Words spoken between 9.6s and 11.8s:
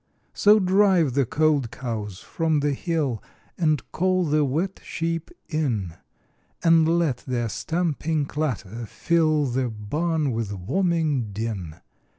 barn with warming din.